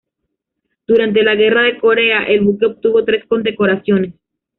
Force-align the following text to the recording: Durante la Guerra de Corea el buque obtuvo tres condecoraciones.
Durante 0.87 1.21
la 1.21 1.35
Guerra 1.35 1.61
de 1.61 1.77
Corea 1.77 2.23
el 2.23 2.41
buque 2.41 2.65
obtuvo 2.65 3.05
tres 3.05 3.23
condecoraciones. 3.27 4.15